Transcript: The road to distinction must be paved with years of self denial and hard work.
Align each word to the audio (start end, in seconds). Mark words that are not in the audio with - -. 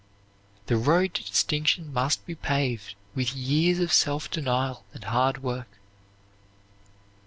The 0.65 0.77
road 0.77 1.13
to 1.13 1.23
distinction 1.23 1.93
must 1.93 2.25
be 2.25 2.33
paved 2.33 2.95
with 3.13 3.35
years 3.35 3.77
of 3.77 3.93
self 3.93 4.31
denial 4.31 4.83
and 4.95 5.03
hard 5.03 5.43
work. 5.43 5.77